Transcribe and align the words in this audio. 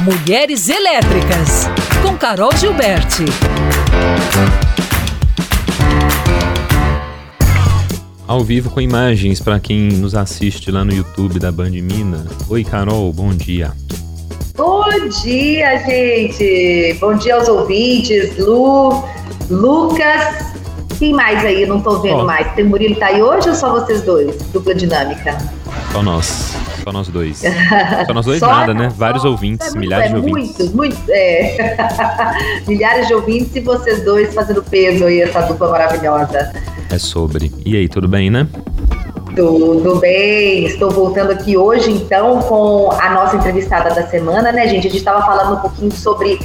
Mulheres 0.00 0.70
Elétricas, 0.70 1.68
com 2.02 2.16
Carol 2.16 2.56
Gilberti. 2.56 3.26
Ao 8.26 8.42
vivo 8.42 8.70
com 8.70 8.80
imagens 8.80 9.40
para 9.40 9.60
quem 9.60 9.88
nos 9.88 10.14
assiste 10.14 10.70
lá 10.70 10.86
no 10.86 10.94
YouTube 10.94 11.38
da 11.38 11.52
Band 11.52 11.72
Mina. 11.72 12.26
Oi, 12.48 12.64
Carol, 12.64 13.12
bom 13.12 13.28
dia. 13.34 13.72
Bom 14.56 14.88
dia, 15.22 15.76
gente! 15.84 16.96
Bom 16.98 17.14
dia 17.16 17.34
aos 17.34 17.46
ouvintes, 17.48 18.38
Lu, 18.38 19.04
Lucas. 19.50 20.46
Quem 20.98 21.12
mais 21.12 21.44
aí? 21.44 21.66
Não 21.66 21.78
tô 21.78 21.98
vendo 22.00 22.22
oh. 22.22 22.24
mais. 22.24 22.50
Tem 22.54 22.64
Murilo 22.64 22.96
tá 22.96 23.08
aí 23.08 23.22
hoje 23.22 23.50
ou 23.50 23.54
só 23.54 23.72
vocês 23.72 24.00
dois? 24.00 24.34
Dupla 24.50 24.74
dinâmica. 24.74 25.36
Só 25.92 26.02
nós. 26.02 26.69
Só 26.82 26.92
nós 26.92 27.08
dois. 27.08 27.42
Só 28.06 28.14
nós 28.14 28.26
dois 28.26 28.40
só, 28.40 28.46
nada, 28.46 28.74
né? 28.74 28.92
Vários 28.96 29.22
só, 29.22 29.30
ouvintes, 29.30 29.74
é 29.74 29.78
milhares 29.78 30.06
é, 30.06 30.08
de 30.08 30.16
ouvintes. 30.16 30.72
Muitos, 30.72 30.72
muitos. 30.72 31.08
É. 31.08 31.76
milhares 32.66 33.06
de 33.06 33.14
ouvintes 33.14 33.54
e 33.54 33.60
vocês 33.60 34.04
dois 34.04 34.34
fazendo 34.34 34.62
peso 34.62 35.04
aí, 35.04 35.20
essa 35.20 35.40
dupla 35.42 35.70
maravilhosa. 35.70 36.52
É 36.90 36.98
sobre. 36.98 37.52
E 37.64 37.76
aí, 37.76 37.88
tudo 37.88 38.08
bem, 38.08 38.30
né? 38.30 38.46
Tudo 39.36 40.00
bem, 40.00 40.64
estou 40.64 40.90
voltando 40.90 41.30
aqui 41.30 41.56
hoje 41.56 41.92
então 41.92 42.40
com 42.42 42.90
a 42.90 43.10
nossa 43.10 43.36
entrevistada 43.36 43.94
da 43.94 44.06
semana, 44.08 44.50
né, 44.50 44.66
gente? 44.66 44.88
A 44.88 44.90
gente 44.90 44.98
estava 44.98 45.24
falando 45.24 45.56
um 45.56 45.60
pouquinho 45.60 45.92
sobre 45.92 46.40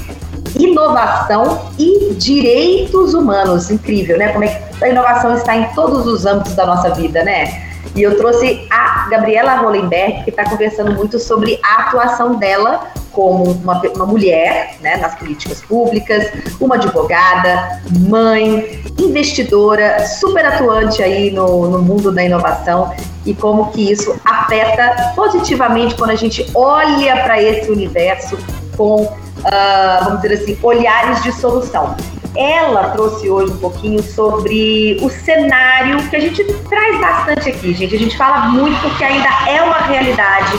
inovação 0.58 1.72
e 1.80 2.14
direitos 2.14 3.14
humanos. 3.14 3.72
Incrível, 3.72 4.18
né? 4.18 4.30
Como 4.30 4.44
é 4.44 4.48
que 4.48 4.84
a 4.84 4.90
inovação 4.90 5.36
está 5.36 5.58
em 5.58 5.66
todos 5.74 6.06
os 6.06 6.26
âmbitos 6.26 6.54
da 6.54 6.66
nossa 6.66 6.92
vida, 6.92 7.24
né? 7.24 7.75
E 7.96 8.02
eu 8.02 8.18
trouxe 8.18 8.68
a 8.70 9.08
Gabriela 9.10 9.56
Hollenberg, 9.56 10.24
que 10.24 10.30
está 10.30 10.50
conversando 10.50 10.92
muito 10.94 11.20
sobre 11.20 11.60
a 11.64 11.84
atuação 11.84 12.36
dela 12.36 12.92
como 13.16 13.46
uma, 13.46 13.82
uma 13.96 14.06
mulher 14.06 14.76
né, 14.82 14.98
nas 14.98 15.16
políticas 15.16 15.62
públicas, 15.62 16.32
uma 16.60 16.76
advogada, 16.76 17.82
mãe, 18.10 18.84
investidora, 19.00 20.06
super 20.06 20.46
atuante 20.46 21.02
aí 21.02 21.32
no, 21.32 21.70
no 21.70 21.82
mundo 21.82 22.12
da 22.12 22.24
inovação 22.24 22.94
e 23.26 23.34
como 23.34 23.72
que 23.72 23.90
isso 23.92 24.20
afeta 24.26 25.14
positivamente 25.16 25.96
quando 25.96 26.12
a 26.12 26.16
gente 26.16 26.46
olha 26.54 27.24
para 27.24 27.42
esse 27.42 27.72
universo 27.72 28.38
com, 28.76 29.12
uh, 29.46 30.06
vamos 30.06 30.22
dizer 30.22 30.36
assim, 30.36 30.58
olhares 30.62 31.24
de 31.24 31.32
solução. 31.32 31.96
Ela 32.36 32.90
trouxe 32.90 33.30
hoje 33.30 33.54
um 33.54 33.58
pouquinho 33.58 34.04
sobre 34.04 34.98
o 35.02 35.10
cenário 35.10 35.98
que 36.10 36.18
a 36.18 36.20
gente 36.20 36.44
traz 36.44 37.00
bastante 37.00 37.50
aqui, 37.50 37.74
gente. 37.74 37.96
A 37.96 38.00
gente 38.00 38.18
fala 38.18 38.50
muito 38.50 38.78
porque 38.82 39.04
ainda 39.06 39.30
é 39.48 39.62
uma 39.62 39.80
realidade 39.80 40.52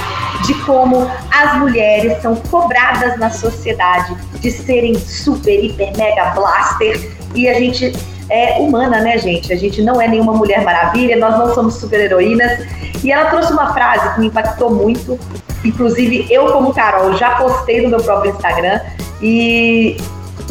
de 0.47 0.55
como 0.64 1.11
as 1.31 1.59
mulheres 1.59 2.23
são 2.23 2.34
cobradas 2.34 3.19
na 3.19 3.29
sociedade 3.29 4.17
de 4.41 4.51
serem 4.51 4.98
super, 4.98 5.64
hiper, 5.64 5.95
mega 5.98 6.31
blaster 6.31 7.11
e 7.34 7.47
a 7.47 7.55
gente 7.55 7.92
é 8.29 8.59
humana, 8.59 9.01
né, 9.01 9.19
gente? 9.19 9.53
A 9.53 9.57
gente 9.57 9.83
não 9.83 10.01
é 10.01 10.09
nenhuma 10.09 10.33
mulher 10.33 10.62
maravilha, 10.64 11.17
nós 11.17 11.39
não 11.39 11.55
somos 11.55 11.75
super 11.75 12.01
heroínas. 12.01 12.67
E 13.05 13.12
ela 13.12 13.31
trouxe 13.31 13.53
uma 13.53 13.73
frase 13.73 14.14
que 14.14 14.20
me 14.20 14.27
impactou 14.27 14.70
muito. 14.70 15.19
Inclusive, 15.67 16.27
eu, 16.31 16.47
como 16.53 16.72
Carol, 16.72 17.17
já 17.17 17.31
postei 17.36 17.83
no 17.83 17.91
meu 17.91 18.03
próprio 18.03 18.33
Instagram 18.33 18.81
e 19.20 19.97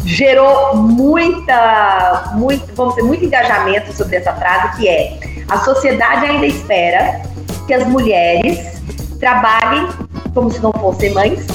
gerou 0.04 0.76
muita, 0.76 2.32
muito, 2.34 2.64
vamos 2.74 2.94
dizer, 2.94 3.06
muito 3.06 3.24
engajamento 3.24 3.92
sobre 3.92 4.16
essa 4.16 4.32
frase, 4.34 4.76
que 4.76 4.88
é 4.88 5.18
a 5.48 5.58
sociedade 5.58 6.26
ainda 6.26 6.46
espera 6.46 7.22
que 7.66 7.74
as 7.74 7.86
mulheres 7.86 8.80
trabalhem 9.18 9.88
como 10.34 10.50
se 10.50 10.60
não 10.60 10.72
fossem 10.72 11.12
mães 11.12 11.46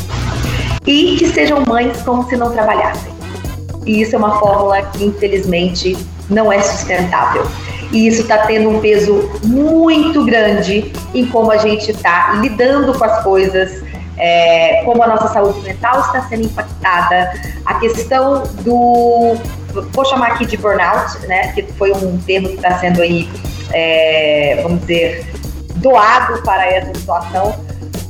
e 0.85 1.15
que 1.17 1.27
sejam 1.27 1.63
mães 1.65 2.01
como 2.01 2.27
se 2.27 2.35
não 2.35 2.51
trabalhassem. 2.51 3.11
E 3.85 4.01
isso 4.01 4.15
é 4.15 4.17
uma 4.17 4.39
fórmula 4.39 4.81
que, 4.83 5.05
infelizmente, 5.05 5.97
não 6.29 6.51
é 6.51 6.59
sustentável. 6.61 7.45
E 7.91 8.07
isso 8.07 8.21
está 8.21 8.39
tendo 8.39 8.69
um 8.69 8.79
peso 8.79 9.29
muito 9.43 10.23
grande 10.23 10.91
em 11.13 11.25
como 11.25 11.51
a 11.51 11.57
gente 11.57 11.91
está 11.91 12.33
lidando 12.41 12.93
com 12.97 13.03
as 13.03 13.23
coisas, 13.23 13.83
é, 14.17 14.83
como 14.85 15.03
a 15.03 15.07
nossa 15.07 15.27
saúde 15.29 15.59
mental 15.61 16.01
está 16.01 16.21
sendo 16.27 16.45
impactada, 16.45 17.33
a 17.65 17.75
questão 17.75 18.43
do. 18.61 19.35
Vou 19.93 20.05
chamar 20.05 20.33
aqui 20.33 20.45
de 20.45 20.57
burnout, 20.57 21.25
né? 21.27 21.51
Que 21.53 21.63
foi 21.73 21.91
um 21.91 22.17
termo 22.19 22.49
que 22.49 22.55
está 22.55 22.77
sendo 22.79 23.01
aí, 23.01 23.29
é, 23.73 24.59
vamos 24.61 24.81
dizer, 24.81 25.25
doado 25.75 26.41
para 26.43 26.65
essa 26.65 26.93
situação 26.93 27.55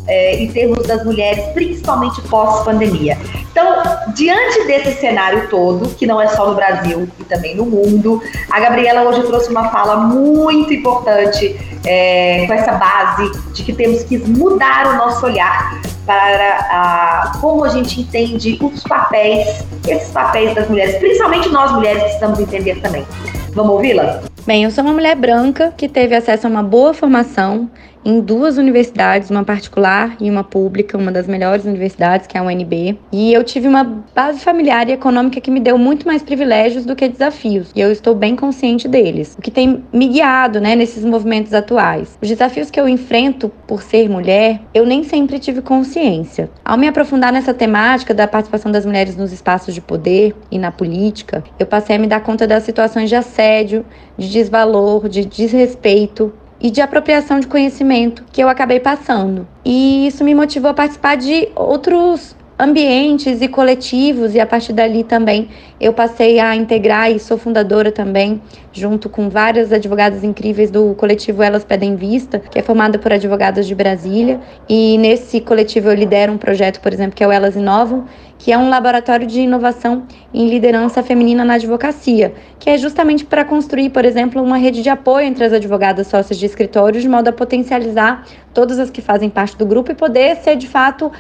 é, 0.08 0.36
em 0.36 0.52
termos 0.52 0.86
das 0.88 1.04
mulheres, 1.04 1.46
principalmente 1.54 2.22
pós-pandemia. 2.24 3.18
Então, 3.52 3.84
diante 4.16 4.66
desse 4.66 5.00
cenário 5.00 5.48
todo, 5.50 5.90
que 5.96 6.08
não 6.08 6.22
é 6.22 6.28
só 6.28 6.48
no 6.48 6.56
Brasil 6.56 7.08
e 7.20 7.24
também 7.24 7.56
no 7.56 7.66
mundo, 7.66 8.22
a 8.50 8.60
Gabriela 8.60 9.10
hoje 9.10 9.24
trouxe 9.24 9.50
uma 9.50 9.70
fala 9.70 9.98
muito 9.98 10.74
importante 10.74 11.56
é, 11.86 12.46
com 12.48 12.54
essa 12.54 12.74
base 12.74 13.32
de 13.54 13.64
que 13.64 13.74
temos 13.74 14.04
que 14.04 14.18
mudar 14.18 14.88
o 14.88 14.98
nosso 14.98 15.26
olhar 15.26 15.82
para 16.06 16.58
a, 16.72 17.32
como 17.40 17.64
a 17.64 17.70
gente 17.70 18.02
entende 18.02 18.58
os 18.62 18.84
papéis, 18.84 19.64
esses 19.88 20.10
papéis 20.10 20.54
das 20.56 20.68
mulheres, 20.68 20.96
principalmente 20.98 21.50
nós 21.50 21.72
mulheres 21.72 22.02
precisamos 22.04 22.40
entender 22.40 22.80
também. 22.82 23.06
Vamos 23.54 23.74
ouvi-la? 23.74 24.22
Bem, 24.46 24.64
eu 24.64 24.72
sou 24.72 24.84
uma 24.84 24.94
mulher 24.94 25.16
branca 25.16 25.72
que 25.78 25.88
teve 25.88 26.16
acesso 26.16 26.48
a 26.48 26.50
uma 26.50 26.64
boa 26.64 26.96
formação 26.96 27.70
em 28.04 28.20
duas 28.20 28.58
universidades, 28.58 29.30
uma 29.30 29.44
particular 29.44 30.16
e 30.20 30.30
uma 30.30 30.44
pública, 30.44 30.98
uma 30.98 31.12
das 31.12 31.28
melhores 31.28 31.66
universidades, 31.66 32.26
que 32.28 32.38
é 32.38 32.40
a 32.40 32.44
UNB. 32.44 32.98
E 33.12 33.32
eu 33.32 33.44
tive 33.44 33.68
uma 33.68 33.84
base 33.84 34.40
familiar 34.40 34.90
e 34.90 34.94
econômica 34.94 35.40
que 35.40 35.52
me 35.52 35.60
deu 35.60 35.78
muito 35.78 36.08
mais 36.08 36.24
privilégios 36.24 36.86
do 36.86 36.96
que 36.96 37.08
desafios, 37.08 37.72
e 37.76 37.80
eu 37.80 37.92
estou 37.92 38.16
bem 38.16 38.36
consciente 38.36 38.88
deles. 38.88 39.36
O 39.38 39.42
que 39.42 39.52
tem 39.52 39.84
me 39.94 40.08
guiado, 40.08 40.60
né, 40.60 40.76
nesses 40.76 41.06
movimentos 41.06 41.54
atuais. 41.54 42.18
Os 42.22 42.28
desafios 42.28 42.72
que 42.72 42.80
eu 42.80 42.88
enfrento 42.88 43.50
por 43.68 43.84
ser 43.84 44.10
mulher, 44.10 44.62
eu 44.74 44.86
nem 44.86 45.04
sempre 45.04 45.38
tive 45.38 45.62
consciência. 45.62 46.50
Ao 46.66 46.78
me 46.78 46.88
aprofundar 46.88 47.32
nessa 47.32 47.54
temática 47.54 48.14
da 48.14 48.28
participação 48.28 48.72
das 48.72 48.86
mulheres 48.86 49.16
nos 49.16 49.32
espaços 49.32 49.76
de 49.76 49.82
poder 49.82 50.36
e 50.50 50.58
na 50.58 50.72
política, 50.72 51.44
eu 51.60 51.66
passei 51.66 51.96
a 51.96 52.00
me 52.00 52.08
dar 52.08 52.22
conta 52.22 52.48
das 52.48 52.64
situações 52.64 53.10
de 53.10 53.16
assédio, 53.16 53.86
de 54.18 54.30
desvalor, 54.32 55.08
de 55.08 55.26
desrespeito 55.26 56.34
e 56.60 56.72
de 56.72 56.82
apropriação 56.82 57.40
de 57.40 57.48
conhecimento 57.48 58.24
que 58.32 58.42
eu 58.42 58.48
acabei 58.48 58.80
passando. 58.80 59.48
E 59.66 60.08
isso 60.08 60.24
me 60.24 60.34
motivou 60.34 60.72
a 60.72 60.74
participar 60.74 61.18
de 61.18 61.50
outros 61.56 62.36
ambientes 62.62 63.42
e 63.42 63.48
coletivos, 63.48 64.36
e 64.36 64.40
a 64.40 64.46
partir 64.46 64.72
dali 64.72 65.04
também 65.04 65.50
eu 65.80 65.92
passei 65.92 66.40
a 66.40 66.56
integrar 66.56 67.12
e 67.12 67.20
sou 67.20 67.36
fundadora 67.36 67.92
também, 67.92 68.40
junto 68.72 69.10
com 69.10 69.30
várias 69.30 69.74
advogadas 69.74 70.24
incríveis 70.24 70.70
do 70.70 70.94
coletivo 70.94 71.42
Elas 71.42 71.64
Pedem 71.64 71.96
Vista, 71.96 72.38
que 72.38 72.60
é 72.60 72.62
formado 72.62 73.00
por 73.00 73.12
advogadas 73.12 73.66
de 73.66 73.74
Brasília. 73.74 74.40
E 74.70 74.96
nesse 75.00 75.42
coletivo 75.42 75.90
eu 75.90 75.96
lidero 75.96 76.32
um 76.32 76.38
projeto, 76.38 76.80
por 76.82 76.94
exemplo, 76.94 77.16
que 77.16 77.24
é 77.24 77.28
o 77.28 77.32
Elas 77.32 77.56
Inovam, 77.56 78.06
que 78.38 78.52
é 78.52 78.58
um 78.58 78.70
laboratório 78.70 79.26
de 79.26 79.42
inovação 79.42 80.04
em 80.32 80.48
liderança 80.48 81.02
feminina 81.02 81.44
na 81.44 81.56
advocacia, 81.56 82.34
que 82.60 82.70
é 82.70 82.78
justamente 82.78 83.26
para 83.26 83.44
construir, 83.44 83.90
por 83.90 84.06
exemplo, 84.06 84.42
uma 84.42 84.58
rede 84.58 84.84
de 84.84 84.90
apoio 84.90 85.26
entre 85.26 85.44
as 85.44 85.54
advogadas 85.54 86.06
sócias 86.08 86.38
de 86.38 86.46
escritório, 86.46 87.02
de 87.02 87.10
modo 87.10 87.28
a 87.28 87.34
potencializar 87.34 88.24
todas 88.54 88.78
as 88.78 88.92
que 88.92 89.02
fazem 89.02 89.32
parte 89.32 89.58
do 89.58 89.66
grupo 89.66 89.92
e 89.92 89.96
poder 89.96 90.36
ser 90.38 90.56
de 90.56 90.68
fato 90.68 91.12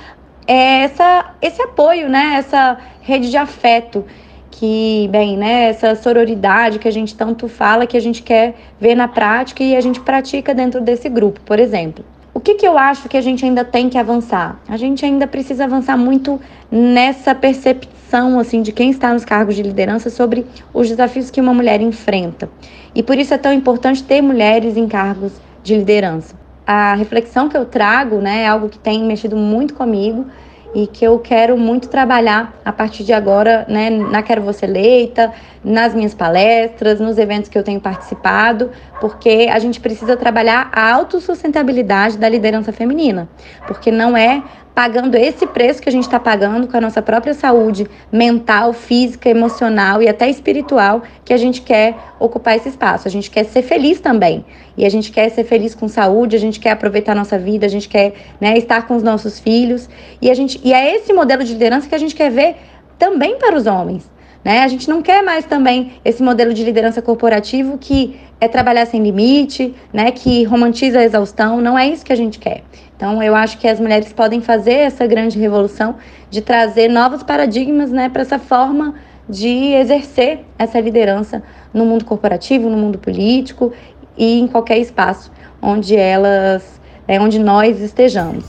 é 0.47 0.83
essa, 0.83 1.33
esse 1.41 1.61
apoio, 1.61 2.09
né? 2.09 2.35
Essa 2.37 2.77
rede 3.01 3.29
de 3.29 3.37
afeto 3.37 4.05
que, 4.49 5.07
bem, 5.11 5.37
né, 5.37 5.69
essa 5.69 5.95
sororidade 5.95 6.77
que 6.77 6.87
a 6.87 6.91
gente 6.91 7.15
tanto 7.15 7.47
fala, 7.47 7.87
que 7.87 7.97
a 7.97 8.01
gente 8.01 8.21
quer 8.21 8.53
ver 8.79 8.95
na 8.95 9.07
prática 9.07 9.63
e 9.63 9.75
a 9.75 9.81
gente 9.81 9.99
pratica 9.99 10.53
dentro 10.53 10.81
desse 10.81 11.09
grupo, 11.09 11.39
por 11.41 11.57
exemplo. 11.57 12.05
O 12.33 12.39
que, 12.39 12.55
que 12.55 12.67
eu 12.67 12.77
acho 12.77 13.09
que 13.09 13.17
a 13.17 13.21
gente 13.21 13.43
ainda 13.43 13.65
tem 13.65 13.89
que 13.89 13.97
avançar? 13.97 14.59
A 14.67 14.77
gente 14.77 15.03
ainda 15.03 15.25
precisa 15.25 15.63
avançar 15.63 15.97
muito 15.97 16.39
nessa 16.69 17.33
percepção 17.33 18.39
assim 18.39 18.61
de 18.61 18.71
quem 18.71 18.89
está 18.89 19.13
nos 19.13 19.25
cargos 19.25 19.55
de 19.55 19.63
liderança 19.63 20.09
sobre 20.09 20.45
os 20.73 20.87
desafios 20.87 21.31
que 21.31 21.41
uma 21.41 21.53
mulher 21.53 21.81
enfrenta. 21.81 22.49
E 22.93 23.01
por 23.01 23.17
isso 23.17 23.33
é 23.33 23.37
tão 23.37 23.53
importante 23.53 24.03
ter 24.03 24.21
mulheres 24.21 24.77
em 24.77 24.87
cargos 24.87 25.33
de 25.63 25.75
liderança 25.75 26.40
a 26.71 26.95
reflexão 26.95 27.49
que 27.49 27.57
eu 27.57 27.65
trago, 27.65 28.19
né, 28.19 28.43
é 28.43 28.47
algo 28.47 28.69
que 28.69 28.79
tem 28.79 29.03
mexido 29.03 29.35
muito 29.35 29.73
comigo 29.73 30.25
e 30.73 30.87
que 30.87 31.03
eu 31.03 31.19
quero 31.19 31.57
muito 31.57 31.89
trabalhar 31.89 32.53
a 32.63 32.71
partir 32.71 33.03
de 33.03 33.11
agora, 33.11 33.65
né, 33.67 33.89
na 33.89 34.23
Quero 34.23 34.41
Você 34.43 34.65
Eleita, 34.65 35.33
nas 35.61 35.93
minhas 35.93 36.13
palestras, 36.13 36.97
nos 36.97 37.17
eventos 37.17 37.49
que 37.49 37.57
eu 37.57 37.63
tenho 37.63 37.81
participado, 37.81 38.71
porque 39.01 39.49
a 39.51 39.59
gente 39.59 39.81
precisa 39.81 40.15
trabalhar 40.15 40.69
a 40.71 40.93
autossustentabilidade 40.93 42.17
da 42.17 42.29
liderança 42.29 42.71
feminina, 42.71 43.27
porque 43.67 43.91
não 43.91 44.15
é 44.15 44.41
pagando 44.73 45.15
esse 45.15 45.45
preço 45.45 45.81
que 45.81 45.89
a 45.89 45.91
gente 45.91 46.03
está 46.03 46.19
pagando 46.19 46.67
com 46.67 46.77
a 46.77 46.81
nossa 46.81 47.01
própria 47.01 47.33
saúde 47.33 47.87
mental, 48.11 48.73
física, 48.73 49.29
emocional 49.29 50.01
e 50.01 50.07
até 50.07 50.29
espiritual, 50.29 51.03
que 51.25 51.33
a 51.33 51.37
gente 51.37 51.61
quer 51.61 51.95
ocupar 52.19 52.55
esse 52.55 52.69
espaço. 52.69 53.07
A 53.07 53.11
gente 53.11 53.29
quer 53.29 53.43
ser 53.45 53.61
feliz 53.61 53.99
também. 53.99 54.45
E 54.77 54.85
a 54.85 54.89
gente 54.89 55.11
quer 55.11 55.29
ser 55.29 55.43
feliz 55.43 55.75
com 55.75 55.87
saúde, 55.87 56.35
a 56.35 56.39
gente 56.39 56.59
quer 56.59 56.71
aproveitar 56.71 57.11
a 57.11 57.15
nossa 57.15 57.37
vida, 57.37 57.65
a 57.65 57.69
gente 57.69 57.89
quer 57.89 58.13
né, 58.39 58.57
estar 58.57 58.87
com 58.87 58.95
os 58.95 59.03
nossos 59.03 59.39
filhos. 59.39 59.89
E, 60.21 60.31
a 60.31 60.33
gente, 60.33 60.59
e 60.63 60.73
é 60.73 60.95
esse 60.95 61.11
modelo 61.11 61.43
de 61.43 61.53
liderança 61.53 61.87
que 61.89 61.95
a 61.95 61.99
gente 61.99 62.15
quer 62.15 62.31
ver 62.31 62.55
também 62.97 63.37
para 63.37 63.55
os 63.55 63.67
homens. 63.67 64.09
Né? 64.43 64.59
A 64.59 64.67
gente 64.67 64.89
não 64.89 65.01
quer 65.01 65.23
mais 65.23 65.45
também 65.45 65.93
esse 66.03 66.21
modelo 66.21 66.53
de 66.53 66.63
liderança 66.63 67.01
corporativo 67.01 67.77
que 67.77 68.19
é 68.39 68.47
trabalhar 68.47 68.85
sem 68.85 69.01
limite, 69.01 69.73
né? 69.93 70.11
que 70.11 70.43
romantiza 70.43 70.99
a 70.99 71.03
exaustão. 71.03 71.61
Não 71.61 71.77
é 71.77 71.87
isso 71.87 72.03
que 72.03 72.11
a 72.11 72.15
gente 72.15 72.39
quer. 72.39 72.63
Então, 72.95 73.21
eu 73.21 73.35
acho 73.35 73.57
que 73.57 73.67
as 73.67 73.79
mulheres 73.79 74.13
podem 74.13 74.41
fazer 74.41 74.73
essa 74.73 75.07
grande 75.07 75.39
revolução 75.39 75.95
de 76.29 76.41
trazer 76.41 76.87
novos 76.87 77.23
paradigmas 77.23 77.91
né, 77.91 78.09
para 78.09 78.21
essa 78.21 78.37
forma 78.37 78.93
de 79.27 79.73
exercer 79.73 80.45
essa 80.57 80.79
liderança 80.79 81.41
no 81.73 81.83
mundo 81.83 82.05
corporativo, 82.05 82.69
no 82.69 82.77
mundo 82.77 82.99
político 82.99 83.73
e 84.15 84.39
em 84.39 84.47
qualquer 84.47 84.77
espaço 84.77 85.31
onde 85.61 85.95
elas, 85.95 86.79
é, 87.07 87.19
onde 87.19 87.39
nós 87.39 87.79
estejamos. 87.79 88.45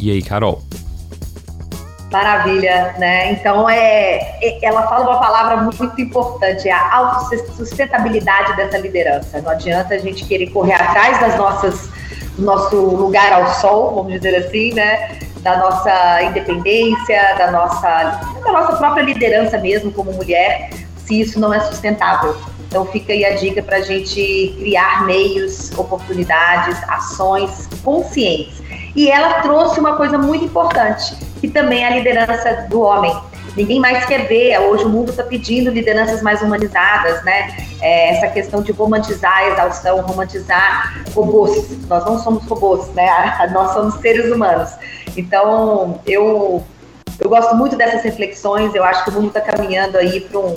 E 0.00 0.10
aí, 0.10 0.22
Carol? 0.22 0.62
Maravilha, 2.14 2.94
né? 2.96 3.32
Então 3.32 3.68
é, 3.68 4.38
ela 4.62 4.86
fala 4.86 5.10
uma 5.10 5.18
palavra 5.18 5.56
muito 5.56 6.00
importante, 6.00 6.68
é 6.68 6.72
a 6.72 6.94
autossustentabilidade 6.94 8.54
dessa 8.54 8.78
liderança. 8.78 9.42
Não 9.42 9.50
adianta 9.50 9.96
a 9.96 9.98
gente 9.98 10.24
querer 10.24 10.46
correr 10.50 10.74
atrás 10.74 11.18
das 11.18 11.36
nossas, 11.36 11.90
do 12.36 12.44
nosso 12.44 12.76
lugar 12.76 13.32
ao 13.32 13.52
sol, 13.54 13.96
vamos 13.96 14.12
dizer 14.12 14.36
assim, 14.36 14.72
né? 14.74 15.18
Da 15.40 15.56
nossa 15.58 16.22
independência, 16.22 17.34
da 17.36 17.50
nossa, 17.50 18.20
da 18.44 18.52
nossa 18.52 18.76
própria 18.76 19.02
liderança 19.02 19.58
mesmo 19.58 19.90
como 19.90 20.12
mulher, 20.12 20.70
se 21.04 21.20
isso 21.20 21.40
não 21.40 21.52
é 21.52 21.58
sustentável. 21.58 22.36
Então 22.68 22.86
fica 22.86 23.12
aí 23.12 23.24
a 23.24 23.34
dica 23.34 23.60
para 23.60 23.78
a 23.78 23.82
gente 23.82 24.54
criar 24.56 25.04
meios, 25.04 25.76
oportunidades, 25.76 26.78
ações 26.88 27.68
conscientes. 27.82 28.62
E 28.94 29.10
ela 29.10 29.40
trouxe 29.40 29.80
uma 29.80 29.96
coisa 29.96 30.16
muito 30.16 30.44
importante 30.44 31.33
que 31.44 31.50
também 31.50 31.84
é 31.84 31.88
a 31.88 31.90
liderança 31.90 32.66
do 32.70 32.80
homem. 32.80 33.14
Ninguém 33.54 33.78
mais 33.78 34.06
quer 34.06 34.26
ver, 34.26 34.58
hoje 34.60 34.84
o 34.84 34.88
mundo 34.88 35.10
está 35.10 35.22
pedindo 35.22 35.70
lideranças 35.70 36.22
mais 36.22 36.40
humanizadas, 36.40 37.22
né? 37.22 37.54
É, 37.82 38.16
essa 38.16 38.28
questão 38.28 38.62
de 38.62 38.72
romantizar 38.72 39.36
a 39.36 39.48
exaustão, 39.50 40.00
romantizar 40.00 41.04
robôs. 41.14 41.70
Nós 41.86 42.04
não 42.06 42.18
somos 42.18 42.44
robôs, 42.46 42.88
né? 42.94 43.06
Nós 43.52 43.72
somos 43.74 43.94
seres 44.00 44.32
humanos. 44.32 44.70
Então, 45.16 46.00
eu, 46.06 46.64
eu 47.20 47.28
gosto 47.28 47.54
muito 47.54 47.76
dessas 47.76 48.02
reflexões, 48.02 48.74
eu 48.74 48.82
acho 48.82 49.04
que 49.04 49.10
o 49.10 49.12
mundo 49.12 49.28
está 49.28 49.42
caminhando 49.42 49.98
aí 49.98 50.20
para 50.20 50.40
um, 50.40 50.54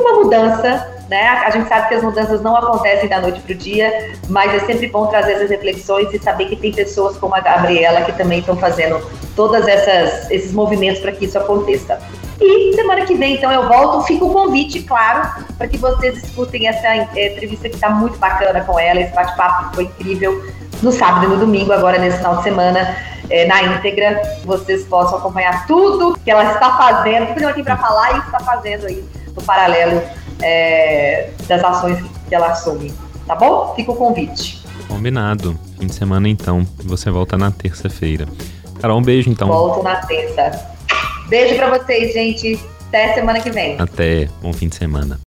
uma 0.00 0.22
mudança 0.24 1.00
né? 1.10 1.26
A 1.44 1.50
gente 1.50 1.68
sabe 1.68 1.88
que 1.88 1.94
as 1.96 2.04
mudanças 2.04 2.40
não 2.40 2.56
acontecem 2.56 3.08
da 3.08 3.20
noite 3.20 3.40
para 3.40 3.52
o 3.52 3.56
dia, 3.56 4.12
mas 4.28 4.54
é 4.54 4.60
sempre 4.60 4.86
bom 4.86 5.08
trazer 5.08 5.32
essas 5.32 5.50
reflexões 5.50 6.08
e 6.14 6.20
saber 6.20 6.44
que 6.46 6.54
tem 6.54 6.72
pessoas 6.72 7.16
como 7.16 7.34
a 7.34 7.40
Gabriela 7.40 8.02
que 8.02 8.12
também 8.12 8.38
estão 8.38 8.56
fazendo 8.56 9.04
todos 9.34 9.66
esses 9.66 10.52
movimentos 10.52 11.00
para 11.00 11.10
que 11.10 11.24
isso 11.24 11.36
aconteça. 11.36 11.98
E 12.40 12.72
semana 12.74 13.04
que 13.04 13.16
vem, 13.16 13.34
então, 13.34 13.50
eu 13.50 13.66
volto. 13.66 14.06
Fica 14.06 14.24
o 14.24 14.32
convite, 14.32 14.84
claro, 14.84 15.28
para 15.58 15.66
que 15.66 15.76
vocês 15.76 16.16
escutem 16.22 16.68
essa 16.68 16.86
é, 16.86 17.32
entrevista 17.32 17.68
que 17.68 17.74
está 17.74 17.90
muito 17.90 18.16
bacana 18.16 18.60
com 18.60 18.78
ela. 18.78 19.00
Esse 19.00 19.12
bate-papo 19.12 19.74
foi 19.74 19.84
incrível 19.84 20.40
no 20.80 20.92
sábado 20.92 21.26
e 21.26 21.28
no 21.28 21.38
domingo, 21.38 21.72
agora 21.72 21.98
nesse 21.98 22.18
final 22.18 22.36
de 22.36 22.44
semana, 22.44 22.96
é, 23.28 23.46
na 23.46 23.62
íntegra. 23.64 24.22
Vocês 24.44 24.84
possam 24.84 25.18
acompanhar 25.18 25.66
tudo 25.66 26.16
que 26.24 26.30
ela 26.30 26.52
está 26.52 26.78
fazendo, 26.78 27.26
tudo 27.26 27.36
que 27.36 27.44
ela 27.44 27.52
tem 27.52 27.64
para 27.64 27.76
falar 27.76 28.14
e 28.14 28.18
está 28.20 28.38
fazendo 28.38 28.86
aí 28.86 29.19
no 29.34 29.42
paralelo 29.42 30.02
é, 30.42 31.30
das 31.46 31.62
ações 31.62 31.98
que 32.28 32.34
ela 32.34 32.48
assume. 32.48 32.92
Tá 33.26 33.34
bom? 33.34 33.72
Fica 33.74 33.92
o 33.92 33.96
convite. 33.96 34.62
Combinado. 34.88 35.58
Fim 35.78 35.86
de 35.86 35.94
semana 35.94 36.28
então. 36.28 36.66
Você 36.84 37.10
volta 37.10 37.38
na 37.38 37.50
terça-feira. 37.50 38.26
Carol, 38.80 38.98
um 38.98 39.02
beijo 39.02 39.30
então. 39.30 39.48
Volto 39.48 39.82
na 39.82 39.96
terça. 39.96 40.68
Beijo 41.28 41.54
para 41.54 41.78
vocês, 41.78 42.12
gente. 42.12 42.58
Até 42.88 43.14
semana 43.14 43.40
que 43.40 43.50
vem. 43.50 43.80
Até. 43.80 44.28
Bom 44.42 44.52
fim 44.52 44.68
de 44.68 44.74
semana. 44.74 45.20